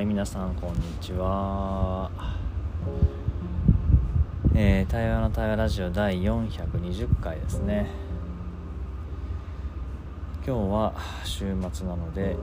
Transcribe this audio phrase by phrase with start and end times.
[0.00, 2.10] はい皆さんこんにちは。
[4.54, 7.90] えー、対話の対話ラジオ第420回ですね。
[10.36, 12.36] 今日は週末なので、えー、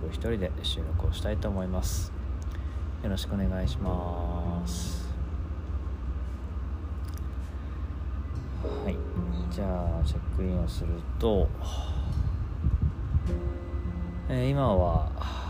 [0.00, 2.12] 僕一人で収録をしたいと思います。
[3.02, 5.08] よろしくお願いします。
[8.84, 8.96] はい
[9.50, 11.48] じゃあチェックインをすると、
[14.28, 15.43] えー、今は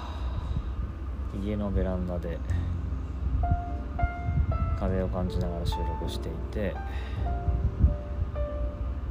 [1.43, 2.39] 家のベランダで
[4.79, 6.75] 風を感じながら収録していて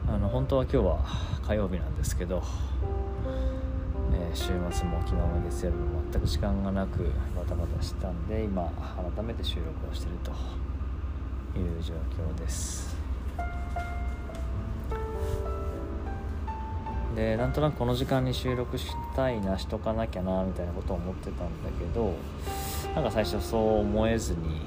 [0.07, 0.99] あの本当は今日は
[1.41, 2.43] 火曜日なんですけど、
[4.13, 8.69] えー、週末も昨日の月曜日も全く時間がなくバタバタしたんで今
[9.15, 10.31] 改めて収録をしていると
[11.57, 12.95] いう状況です。
[17.15, 21.43] でなんとなくこの時間に収録したいなしとかなきゃなみたいなことを思ってたんだ
[21.79, 22.13] けど
[22.95, 24.61] なんか最初そう思えずに、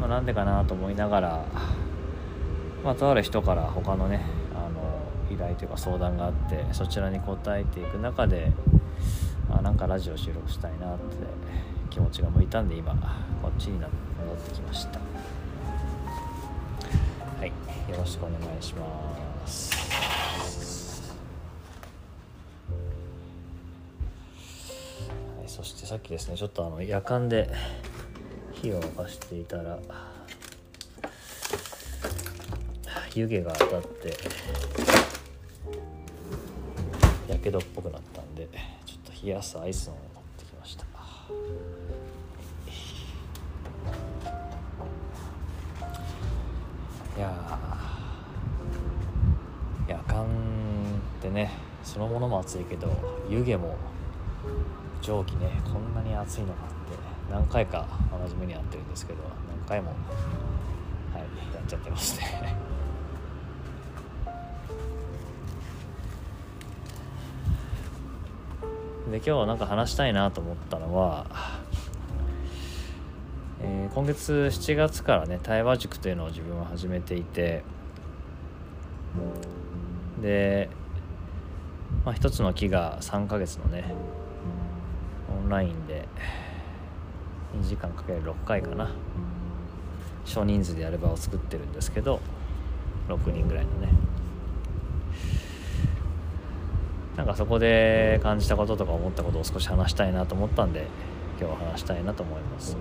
[0.00, 1.44] まあ、なんでかなと思いながら、
[2.84, 4.22] まあ、とある人から他のね
[4.54, 8.52] あの依頼というか相談があってそちらに答えていく中で
[9.50, 11.16] あなんかラジオ収録したいなって
[11.90, 12.92] 気持ちが向いたんで今
[13.42, 15.00] こっちに戻ってきました。
[17.38, 17.48] はい
[17.90, 19.75] よろしくお願いします。
[25.38, 27.50] はいそしてさっきですねちょっとあの夜間で
[28.52, 29.78] 火を沸かしていたら
[33.14, 34.14] 湯気が当たって
[37.28, 38.46] やけどっぽくなったんで
[38.84, 40.02] ちょっと冷やすアイスを持っ
[40.38, 40.84] てきました。
[51.36, 51.52] ね
[51.84, 52.88] そのものも暑いけど
[53.28, 53.76] 湯気も
[55.02, 56.74] 蒸気ねこんなに暑いのかって
[57.30, 59.90] 何回か同じ目に遭ってるんですけど何回も
[61.12, 61.22] はい
[61.54, 62.56] やっちゃってますね。
[69.10, 71.26] で今日はなんか話したいなと思ったのは、
[73.62, 77.62] えー、今月7月からね対話塾というのを自分は始めていて
[80.20, 80.68] で、
[82.06, 83.84] まあ、一つの木が3ヶ月のね
[85.28, 86.06] オンラインで
[87.60, 88.88] 2時間かける6回かな。
[90.24, 92.20] 少人数でやる場を作ってるんですけど
[93.08, 93.88] 6人ぐらいのね。
[97.16, 100.86] なんかそこで感じたこととか思ったことを少し話したいなと思ったんで
[101.40, 102.76] 今日は話したいなと思います。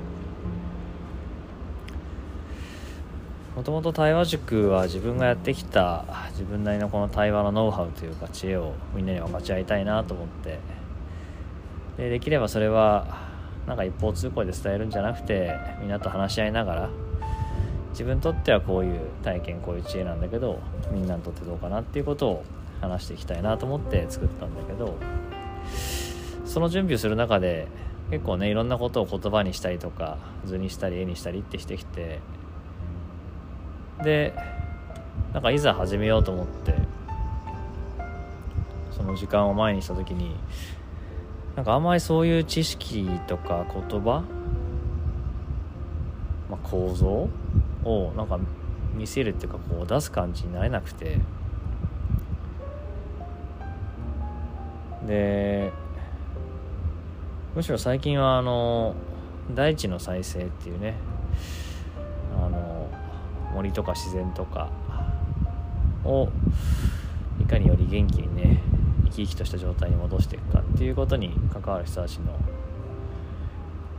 [3.55, 10.59] もともと対話塾は自分がやってきた自分なりのこの対話のノウハウというか知恵をみんなに分かち合いたいなと思って。
[11.97, 13.25] でできればそれは
[13.67, 16.89] なんか一方通行で伝えるんじゃなくてみんなと話し合いながら
[17.91, 20.59] 自分にとってはこういう体験こういう知恵なんだけど
[20.91, 22.43] みんなにとってどうかなっていうことを
[22.81, 24.95] 話していきたいなと思って作ったんだけど
[26.45, 27.67] その準備をする中で
[28.11, 32.19] 結構ねいろんなことを言葉にしたりとか図にしたり絵にしたりってしてきて
[34.03, 34.33] で
[35.33, 36.75] なんかいざ始めようと思って
[38.91, 40.35] その時間を前にした時に
[41.55, 44.23] なんかあんまりそういう知識とか言葉、
[46.49, 47.29] まあ、構造
[47.83, 48.39] をなんか
[48.93, 51.19] 見せるっていうかこう出す感じになれなくて
[55.05, 55.71] で
[57.55, 58.95] むしろ最近はあの
[59.53, 60.95] 大地の再生っていうね
[63.55, 64.69] 森とか自然とか
[66.03, 66.29] を
[67.41, 68.61] いかにより元気にね
[69.05, 72.37] 生き生きとした状態に戻していくかっていうことに関わる人たちの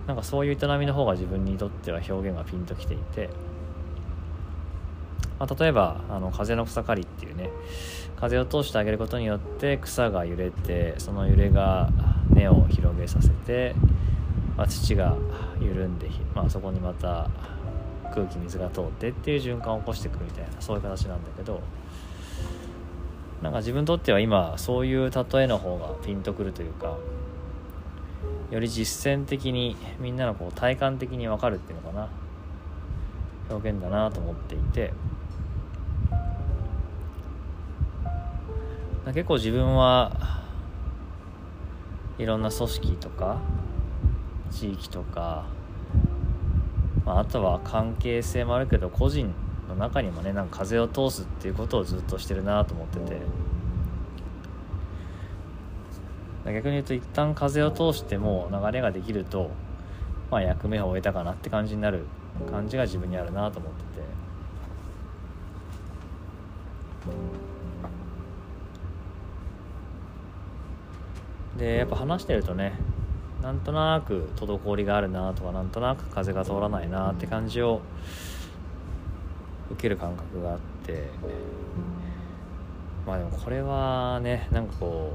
[0.07, 3.31] なんかそういう営みの方が自分にとっては表現がピンときていて、
[5.39, 7.51] まあ、例えばあの風の草刈りっていうね
[8.17, 11.91] 風を通してあげることによって草が揺れてその揺れが
[12.31, 13.75] 根を広げさせて、
[14.57, 15.17] まあ、土が
[15.61, 17.31] 緩んで、まあ、そこにまた
[18.17, 21.61] 空気水が通ってっていう循環を起こしていくみたいなそういう形なんだけど
[23.43, 26.97] なんか自分にとっては今そういう例えの方がピンとくるというか
[28.51, 32.09] より実践的にみんなのこう体感的に分かるっていうのかな
[33.51, 34.93] 表現だなと思っていて。
[39.13, 40.11] 結構自分は
[42.19, 43.39] いろんな組織とか
[44.51, 45.45] 地域とか、
[47.07, 49.33] まあ、あとは関係性もあるけど個人
[49.69, 53.47] の中にもねなんか風を通すっていうことをずっとしてるなと思ってて。
[56.53, 59.51] 逆に言うと一旦風を通しても流れができると
[60.31, 62.05] まあ役目を終えたかなって感じになる
[62.51, 63.83] 感じが自分にあるなと思って
[71.59, 71.67] て。
[71.73, 72.75] でやっぱ話してるとね
[73.43, 77.81] なんとなく滞りがあるなとかなんとなく風が通らないなって感じを
[79.71, 81.11] 受ける感覚があって。
[83.07, 85.13] まあでもこれはねなんかこ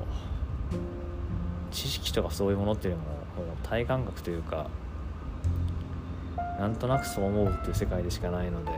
[0.72, 3.14] う知識とかそういうものっていうのもも
[3.54, 4.70] う体感覚というか
[6.58, 8.72] なんとなくそう思うっていう世界でしかないので。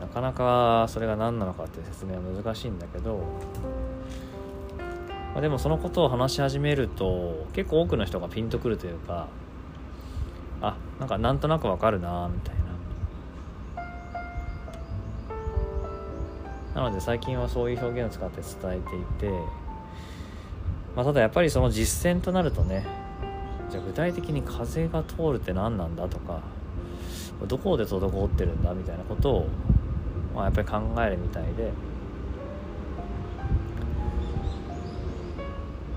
[0.00, 3.18] なかなかそれが何なのかっていう説明は難しいんだけど、
[5.34, 9.28] まあ、でもそのことを話し始めると結構多くの人がピンとくるというか
[10.60, 12.64] あなんかなんとなくわかるなみたいな
[16.76, 19.28] なので最近はそういう表現を使って伝えていて、
[20.94, 22.86] まあ、ただやっぱりその実践となるとね
[23.70, 26.42] じゃあ具体的に風が通るって何なんだとか
[27.48, 29.46] どこで滞ってるんだみたいなことを、
[30.32, 31.72] まあ、やっぱり考えるみたいで。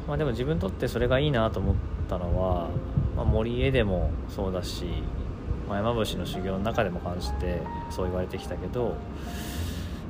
[0.08, 1.76] まあでも自分にとってそれがいいなと思っ
[2.10, 2.70] たのは、
[3.16, 4.86] まあ、森へでもそうだし、
[5.68, 8.96] まあ、山伏の修行の中でも感じてそう言われてきたけど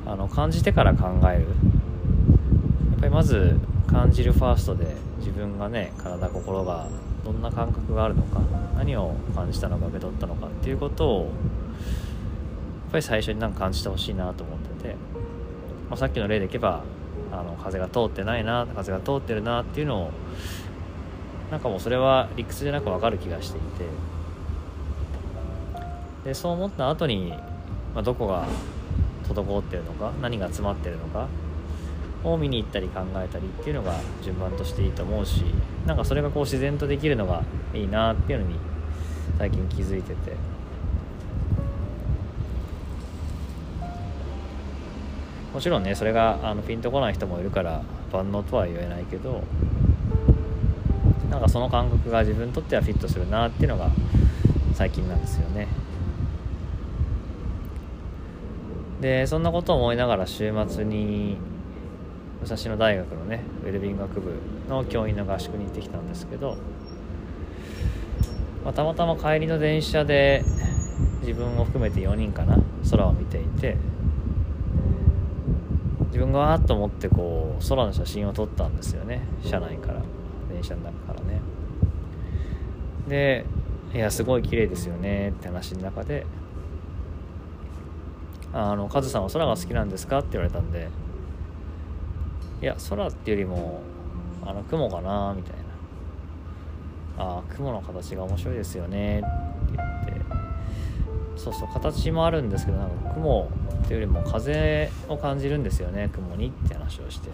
[0.06, 1.48] あの感じてから考える。
[2.92, 6.88] やっぱりまず感じるファーストで自分がね体心が
[7.24, 8.40] どんな感覚があるのか
[8.76, 11.32] 何を感じたのか受け取ったのかっていうことをやっ
[12.92, 14.96] ぱり最初になんか感じてほしいなと思ってて、
[15.90, 16.84] まあ、さっきの例でいけば
[17.32, 20.12] あの風が通ってないな風が通ってるなっていうのを
[21.52, 23.86] なんかもうそれは理屈じゃなく分かる気がしていて
[26.26, 27.30] でそう思った後に、
[27.94, 28.48] まあ、どこが
[29.24, 31.28] 滞ってるのか何が詰まってるのか
[32.24, 35.44] を見に行ったり考えたりっていうのが順番としていいと思うし
[35.86, 37.44] なんかそれがこう自然とできるのが
[37.74, 38.56] いいなっていうのに
[39.38, 40.57] 最近気づいてて。
[45.58, 47.82] もちろんねそれがあのピンとこない人もいるから
[48.14, 49.42] 万能とは言えないけど
[51.32, 53.90] なんかその感覚が自分にとってはフィットするなっていうのが
[54.76, 55.68] 最近なんですよね。
[59.02, 61.38] でそんなことを思いながら週末に
[62.42, 64.34] 武蔵野大学のねウェルビン学部
[64.70, 66.56] の教員の合宿に行ってきたんですけど、
[68.64, 70.44] まあ、たまたま帰りの電車で
[71.22, 72.60] 自分を含めて4人かな
[72.92, 73.76] 空を見ていて
[76.28, 79.22] 分がわーっと思ってこう空の写真を撮ったんですよね。
[79.44, 80.02] 車内から。
[80.52, 81.42] 電車の中からね。
[83.08, 83.46] で
[83.94, 85.30] いやすごい綺麗ですよね。
[85.30, 86.26] って話の中で
[88.54, 90.90] あのカズさんは空が好きなんですか?」って言われたんで
[92.62, 93.82] 「いや空っていうよりも
[94.46, 95.56] あの雲かな」みたい
[97.18, 99.28] な「ああ雲の形が面白いですよね」って
[99.76, 100.37] 言って。
[101.38, 103.50] そうそう形もあるんですけどなんか雲
[103.84, 107.30] っていうよりも風を感じるんですよね雲にって話をして。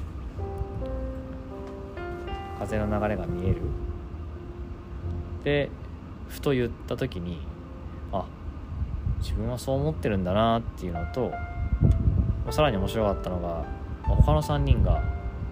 [2.60, 3.62] 風の流れが見える。
[5.44, 5.70] で
[6.30, 7.40] ふと言った時に
[8.14, 8.26] あ
[9.20, 11.32] 自分はそう思ってるんだなっていうのと
[12.52, 13.66] さらに面白かったのが
[14.04, 15.04] 他の3人が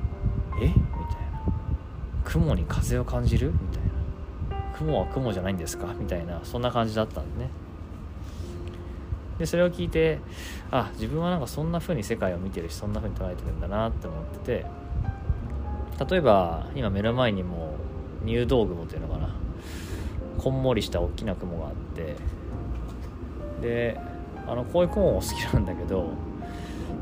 [0.62, 0.68] 「え？
[0.68, 0.82] みたいな
[2.24, 3.84] 「雲に風を感じる?」みたい
[4.58, 7.50] な「雲は雲じゃないんですか?」みたいなそんな感じだったんでね。
[9.42, 10.20] でそれを聞いて
[10.70, 14.66] あ自分はなんかそんな風に世界を見てるしそんな風に捉えてるんだなって思ってて
[16.12, 17.74] 例えば今目の前にも
[18.24, 19.36] 入道雲というのかな。
[20.38, 22.16] こんもりした大きな雲があって
[23.62, 24.00] で
[24.48, 26.10] あのこういう雲も好きなんだけど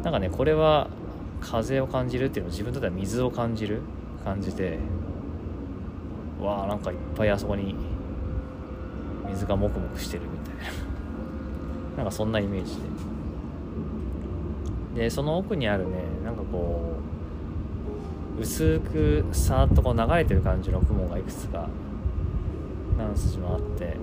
[0.04, 0.88] なんかねこれは
[1.42, 3.82] 風を感じるっていうのを自分にとっては水を感じる
[4.24, 4.80] 感じて
[6.42, 7.76] わあなんかいっぱいあそこに
[9.30, 10.89] 水がもくもくしてるみたいな。
[12.00, 12.78] なんかそんなイメージ
[14.96, 15.02] で。
[15.04, 16.96] でその奥にあるねなんかこ
[18.38, 21.68] う薄くさーっとこう流れてる感じの雲がいくつか
[22.98, 23.98] 何筋もあって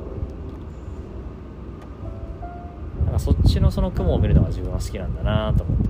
[3.05, 5.89] なんかそっちのその雲を見るのが自分は好きなんだなと思って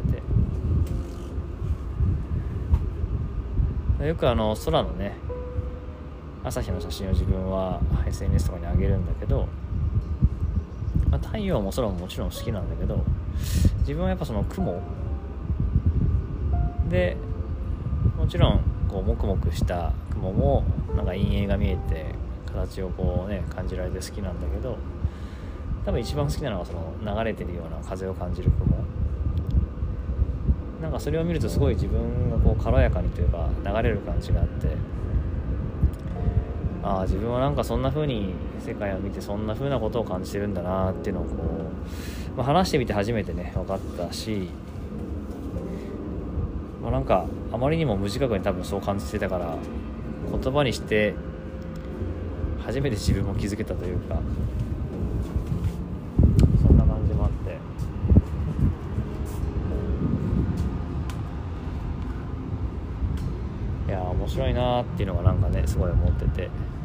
[3.99, 4.07] て。
[4.07, 5.17] よくあの空のね
[6.45, 9.49] 朝日の写真を自分は SNS とかに上げるんだけど、
[11.11, 13.05] まあ、太陽も空ももちろん好きなんだけど
[13.81, 14.81] 自分はやっぱその雲。
[16.89, 17.17] で
[18.17, 22.15] もちろんこうもくもくした雲もなんか陰影が見えて
[22.47, 24.79] 形をこうね感じられて好きなんだけど
[25.85, 28.77] 多分一番好きなのはその流れてるような風を感じる雲。
[30.81, 34.69] なんかそれを見るとすごい自分がこう軽やかにというか流れる感じがあって
[36.87, 38.33] ああ自分はなんかそんな風に
[38.65, 44.51] 世界を見てそんな風なことを感じてるんだなっていうのをこう、まあ、話してみて初めてね分かったし、
[46.81, 49.57] まあ、なんかあまりにも無自覚に多分そう感じてたから
[50.31, 51.17] 言葉にして
[52.65, 54.21] 初めて自分も気づけたというか
[56.65, 57.59] そんな感じもあって
[63.91, 66.76] いや面白いなっていうのがなんかねすごい思ってて。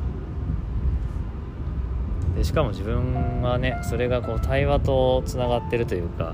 [2.35, 6.33] でしかも自分はねそれがこう対話とつながってるというか。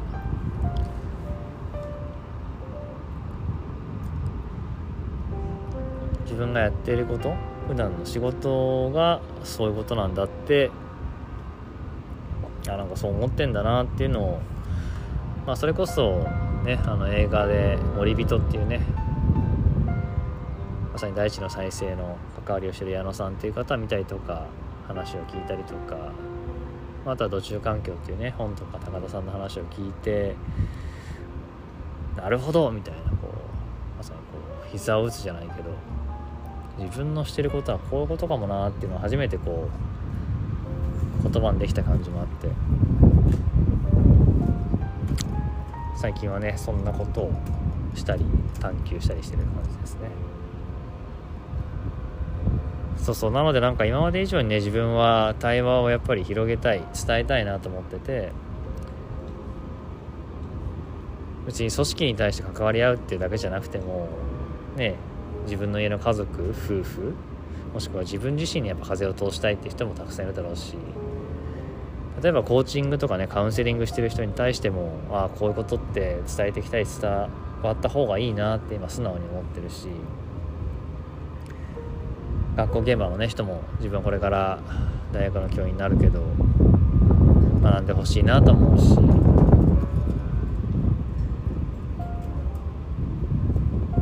[6.25, 7.33] 自分がやっていること？
[7.67, 10.69] 普段の仕事がそういうことなんだって。
[12.69, 14.39] あなんかそう思ってんだなっていうのを、
[15.45, 16.27] まあ、それこそ
[16.65, 18.81] ねあの映画で「森人」っていうね。
[20.91, 24.45] まさに大地の再生の関わりをしてる矢野さんっていう方見たりとか。
[24.87, 26.11] 話を聞いたりとか
[27.05, 30.35] あとは土中環境っていうね本とか高田さんの話を聞いて
[32.15, 34.25] なるほどみたいなこうまさにこ
[34.65, 35.71] う膝を打つじゃないけど
[36.83, 39.69] 自分のしてることはこういうことかもなっていうのを初めてこ
[41.23, 42.47] う言葉にできた感じもあって。
[45.97, 47.31] 最近はねそんなことを
[47.95, 48.23] したり
[48.59, 50.09] 探求したりしてる感じですね。
[52.97, 58.31] そうそうなのでなんか今まで以上にね自分は対話をやっぱり広げたい伝えたいなと思ってて
[61.45, 64.09] 別に組織に対して関わり合うっていうだけじゃなくても
[64.75, 64.95] ね
[65.45, 67.13] 自分の家の家族夫婦
[67.73, 70.75] もしくは自分自身にやっぱ風を通したいって人もたくさんいるだろうし
[72.21, 77.29] 例えばコーチングとかねカウンセリングしてる人に対してもああこういうことって伝えていきたい伝わ
[77.71, 79.87] った方がいいなって今素直に思ってるし
[82.57, 84.59] 学校現場のね人も自分はこれから
[85.13, 86.23] 大学の教員になるけど
[87.61, 88.97] 学んでほしいなと思うし。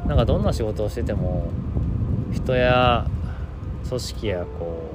[0.07, 1.47] なんかどんな仕事をしてても
[2.31, 3.05] 人や
[3.89, 4.89] 組織やこ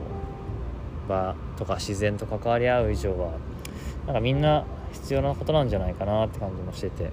[1.07, 3.33] う場とか自然と関わり合う以上は
[4.07, 7.11] なんかみんな必要なことなんじゃないかなって感じもしてて、うん、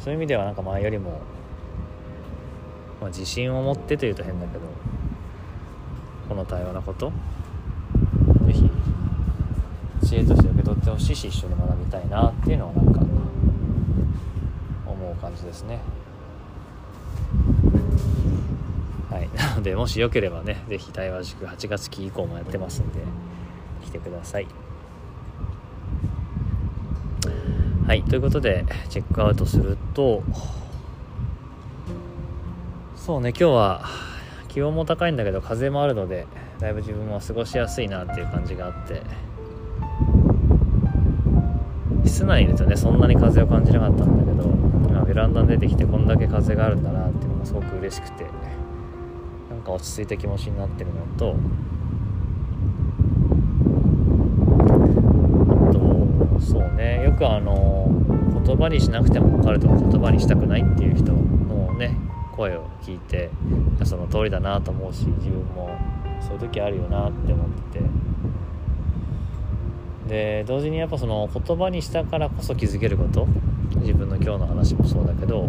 [0.00, 1.20] そういう意味ではなんか前よりも、
[3.00, 4.64] まあ、自信を持ってというと変だけど
[6.28, 7.12] この対話のこと
[8.46, 8.70] 是非
[10.06, 13.00] 知恵として受け取ってほしいし一緒に学びたいなっていうのはなんか
[14.86, 15.80] 思う感じですね。
[19.10, 19.28] はい。
[19.34, 23.00] なのでもしよければね是非対話塾8月期以降もやってますんで
[23.84, 24.46] 来てください。
[27.86, 28.02] はい。
[28.04, 30.22] ということでチェックアウトすると
[33.00, 33.86] そうね今日は
[34.48, 36.26] 気温も高いんだけど風もあるので
[36.58, 39.02] だいぶ自分も過ごしやすいなっていう感じがあって。
[42.04, 44.44] 室内にいるとねそんなに風を感じなかったんだけど。
[44.88, 48.24] 今ベランダに出てきてこんだけ風があるんだなっていうのがすごく嬉しくて。
[49.48, 51.36] なんか落ち着いた気持ちになってるのと。
[55.68, 57.88] あとそうねよくあの
[58.44, 61.96] 言葉にしなくても分かるとか言葉にしたくないっていう人のね
[62.40, 63.28] 声を聞いて
[63.84, 65.76] その通りだなと思うし自分も
[66.22, 67.84] そういう時あるよなって思ってて。
[70.08, 73.26] で同時にやっぱその言葉にしたからこそ気づけること。
[73.76, 75.48] 自分の今日の話もそうだけど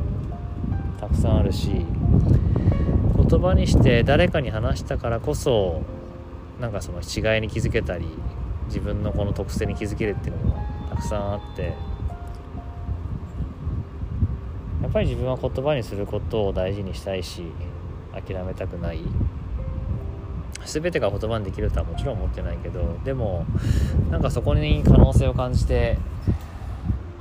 [0.99, 5.81] たくさんあるし言葉にして誰かに話したからこそ
[6.59, 8.05] なんかその違いに気づけたり
[8.67, 10.57] 自分のこの特性に気づけるっていうのも
[10.91, 11.90] たくさんあって。
[14.91, 17.45] っぱり自分は言葉にすることを大事にしたいし
[18.11, 18.99] 諦めたくない。
[20.65, 23.47] 全てが言葉にできるとはもちろん思ってないけどでも
[24.11, 25.97] なんかそこに可能性を感じて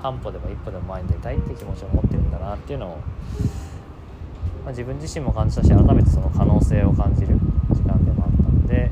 [0.03, 2.97] 半歩でも一歩でも前に出たいって気持ちを持ってるんだなっていうのを、
[4.63, 7.39] まあ、自分自身も感じたし改めてその可能性を感じる
[7.71, 8.91] 時間でもあったので、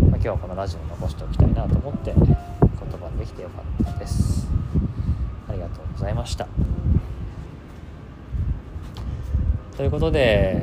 [0.00, 4.48] まあ、今日はこのラジオに残しておきたいなと思って言葉にできてよかったです。
[5.48, 6.75] ありがとうございました。
[9.76, 10.62] ということで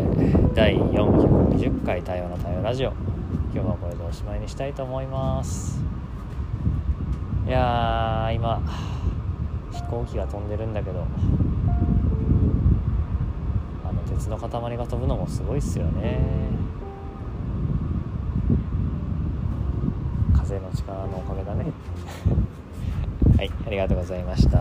[0.55, 2.93] 第420回対話の対話ラジオ。
[3.53, 5.79] 今日はこれでおしまいにしたいと思います。
[7.48, 8.60] いやー今
[9.72, 11.05] 飛行機が飛んでるんだけど
[13.86, 16.17] あの鉄の塊が飛ぶのもすごいっすよね。
[20.36, 21.65] 風の力のおかげだね。
[23.38, 24.58] はいありがとうございました。